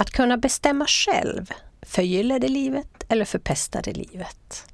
[0.00, 1.50] Att kunna bestämma själv,
[1.82, 4.66] förgyller det livet eller förpestar det livet?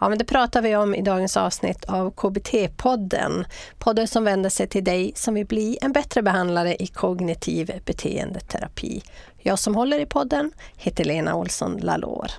[0.00, 3.44] Ja, men det pratar vi om i dagens avsnitt av KBT-podden.
[3.78, 9.02] Podden som vänder sig till dig som vill bli en bättre behandlare i kognitiv beteendeterapi.
[9.38, 12.30] Jag som håller i podden heter Lena Olsson Lalor.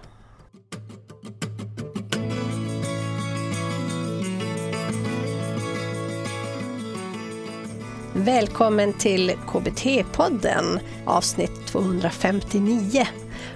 [8.14, 13.08] Välkommen till KBT-podden avsnitt 259.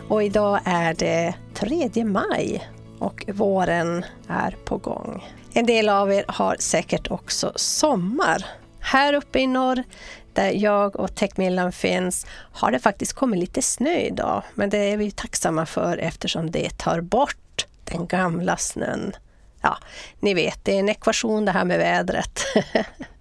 [0.07, 5.29] Och idag är det 3 maj och våren är på gång.
[5.53, 8.45] En del av er har säkert också sommar.
[8.79, 9.83] Här uppe i norr
[10.33, 14.97] där jag och Techmillan finns har det faktiskt kommit lite snö idag, men det är
[14.97, 19.13] vi tacksamma för eftersom det tar bort den gamla snön.
[19.61, 19.77] Ja,
[20.19, 22.39] ni vet, det är en ekvation det här med vädret.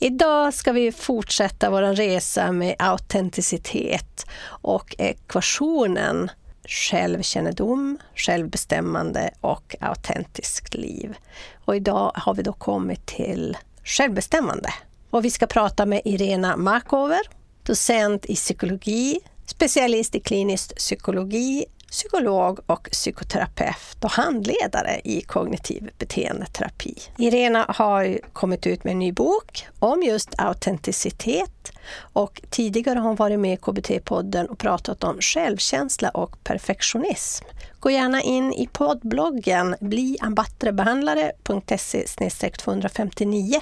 [0.00, 6.30] Idag ska vi fortsätta vår resa med autenticitet och ekvationen
[6.64, 11.16] självkännedom, självbestämmande och autentiskt liv.
[11.64, 14.68] Och idag har vi då kommit till självbestämmande.
[15.10, 17.20] Och vi ska prata med Irena Markover,
[17.62, 26.94] docent i psykologi, specialist i klinisk psykologi psykolog och psykoterapeut och handledare i kognitiv beteendeterapi.
[27.18, 31.72] Irena har kommit ut med en ny bok om just autenticitet
[32.12, 37.44] och tidigare har hon varit med i KBT-podden och pratat om självkänsla och perfektionism.
[37.80, 43.60] Gå gärna in i poddbloggen bliambattrebehandlare.se 259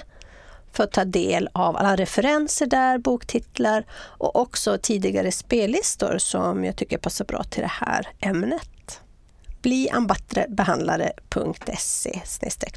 [0.76, 6.76] för att ta del av alla referenser där, boktitlar och också tidigare spellistor som jag
[6.76, 9.00] tycker passar bra till det här ämnet.
[9.62, 12.20] Bliambattrebehandlare.se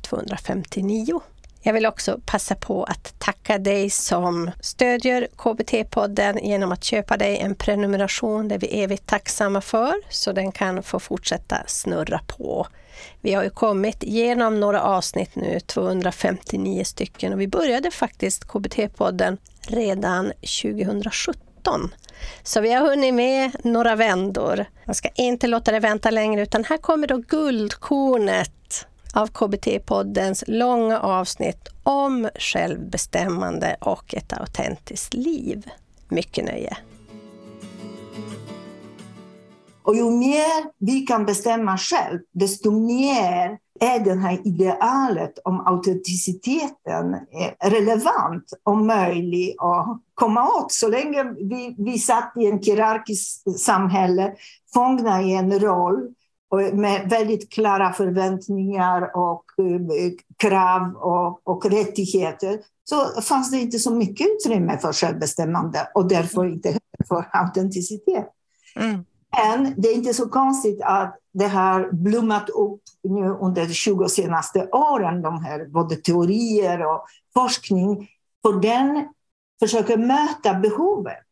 [0.02, 1.22] 259.
[1.62, 7.38] Jag vill också passa på att tacka dig som stödjer KBT-podden genom att köpa dig
[7.38, 8.48] en prenumeration.
[8.48, 12.68] Det är vi evigt tacksamma för, så den kan få fortsätta snurra på.
[13.22, 19.38] Vi har ju kommit igenom några avsnitt nu, 259 stycken och vi började faktiskt KBT-podden
[19.68, 20.32] redan
[20.62, 21.92] 2017.
[22.44, 24.66] Så vi har hunnit med några vändor.
[24.86, 31.00] Jag ska inte låta det vänta längre utan här kommer då guldkornet av KBT-poddens långa
[31.00, 35.70] avsnitt om självbestämmande och ett autentiskt liv.
[36.10, 36.78] Mycket nöje!
[39.84, 47.14] Och ju mer vi kan bestämma själv, desto mer är det här idealet om autenticiteten
[47.14, 50.72] eh, relevant och möjlig att komma åt.
[50.72, 54.34] Så länge vi, vi satt i en hierarkiskt samhälle,
[54.74, 56.14] fångna i en roll
[56.74, 63.96] med väldigt klara förväntningar och eh, krav och, och rättigheter, så fanns det inte så
[63.96, 68.28] mycket utrymme för självbestämmande och därför inte för autenticitet.
[68.76, 69.06] Mm.
[69.38, 74.10] Men det är inte så konstigt att det har blommat upp nu under de 20
[74.10, 78.10] senaste åren, de här både teorier och forskning,
[78.42, 79.08] för den
[79.60, 81.26] försöker möta behovet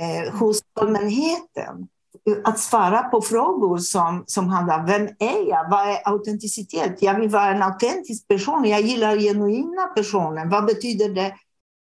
[0.00, 1.88] eh, hos allmänheten.
[2.44, 5.70] Att svara på frågor som, som handlar om vem är jag?
[5.70, 7.02] Vad är autenticitet?
[7.02, 8.64] Jag vill vara en autentisk person.
[8.64, 10.46] Jag gillar genuina personer.
[10.46, 11.34] Vad betyder det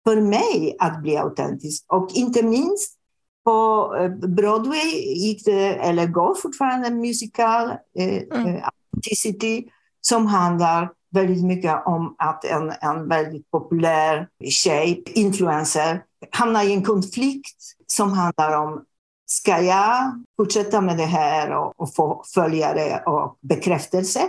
[0.08, 1.84] för mig att bli autentisk?
[1.88, 2.98] Och inte minst
[3.44, 8.46] på eh, Broadway gick det, eller går fortfarande, en musical, eh, mm.
[8.46, 9.68] Eh, Authenticity,
[10.00, 16.84] som handlar väldigt mycket om att en, en väldigt populär tjej, influencer, hamnar i en
[16.84, 17.56] konflikt
[17.86, 18.84] som handlar om
[19.26, 24.20] Ska jag fortsätta med det här och, och få följare och bekräftelse?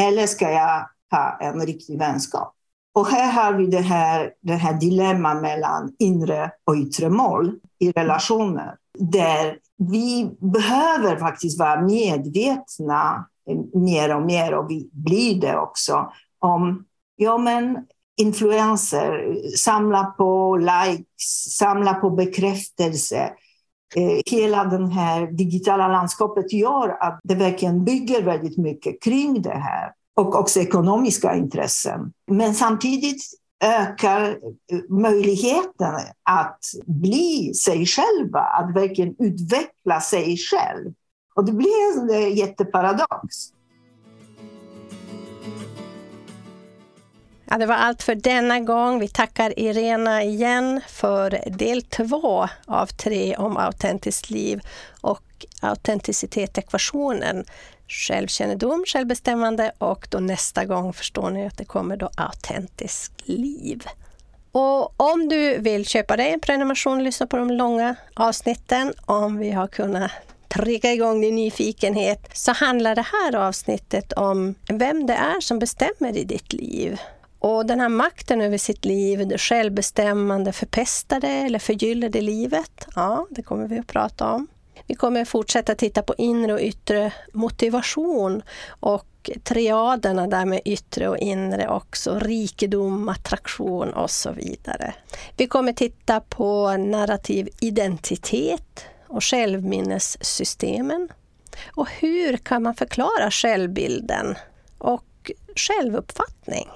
[0.00, 2.54] Eller ska jag ha en riktig vänskap?
[2.94, 7.92] Och här har vi det här, det här dilemma mellan inre och yttre mål i
[7.92, 8.76] relationer.
[8.98, 13.26] Där vi behöver faktiskt vara medvetna
[13.74, 16.84] mer och mer, och vi blir det också, om
[17.16, 23.32] ja, men influenser, samla på likes, samla på bekräftelse.
[23.96, 29.58] Eh, hela det här digitala landskapet gör att det verkligen bygger väldigt mycket kring det
[29.58, 32.12] här och också ekonomiska intressen.
[32.26, 33.22] Men samtidigt
[33.64, 34.22] ökar
[34.72, 40.92] eh, möjligheten att bli sig själva, att verkligen utveckla sig själv.
[41.34, 43.36] Och det blir en eh, jätteparadox.
[47.54, 48.98] Ja, det var allt för denna gång.
[48.98, 54.60] Vi tackar Irena igen för del två av tre om autentiskt liv
[55.00, 57.44] och autenticitet-ekvationen
[57.88, 63.84] självkännedom, självbestämmande och då nästa gång förstår ni att det kommer då autentiskt liv.
[64.52, 69.38] Och om du vill köpa dig en prenumeration och lyssna på de långa avsnitten, om
[69.38, 70.10] vi har kunnat
[70.48, 76.16] trigga igång din nyfikenhet, så handlar det här avsnittet om vem det är som bestämmer
[76.16, 77.00] i ditt liv.
[77.44, 82.86] Och den här makten över sitt liv, det självbestämmande, förpestar det eller förgyller det livet?
[82.94, 84.46] Ja, det kommer vi att prata om.
[84.86, 91.18] Vi kommer fortsätta titta på inre och yttre motivation och triaderna där med yttre och
[91.18, 94.94] inre också, rikedom, attraktion och så vidare.
[95.36, 101.08] Vi kommer titta på narrativ identitet och självminnessystemen.
[101.66, 104.34] Och hur kan man förklara självbilden
[104.78, 106.68] och självuppfattning?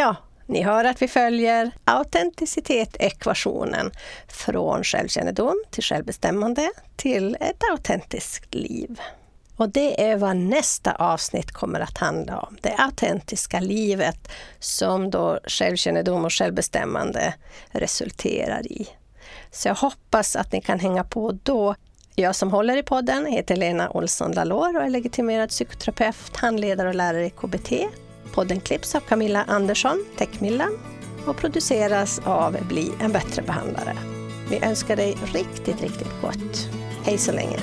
[0.00, 0.16] Ja,
[0.46, 3.90] ni hör att vi följer autenticitet-ekvationen
[4.28, 9.00] från självkännedom till självbestämmande till ett autentiskt liv.
[9.56, 12.56] Och det är vad nästa avsnitt kommer att handla om.
[12.60, 14.28] Det autentiska livet
[14.58, 17.34] som då självkännedom och självbestämmande
[17.70, 18.88] resulterar i.
[19.50, 21.74] Så jag hoppas att ni kan hänga på då.
[22.14, 26.94] Jag som håller i podden heter Lena Olsson Lalor och är legitimerad psykoterapeut, handledare och
[26.94, 27.72] lärare i KBT
[28.34, 30.68] Podden klipps av Camilla Andersson, Techmilla,
[31.26, 33.96] och produceras av Bli en bättre behandlare.
[34.50, 36.68] Vi önskar dig riktigt, riktigt gott.
[37.04, 37.58] Hej så länge!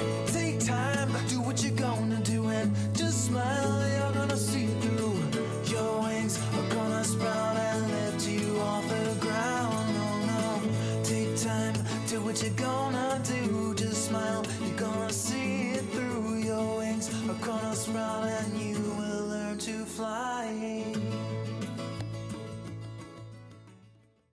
[17.85, 18.74] smile and you
[19.65, 20.94] to fly.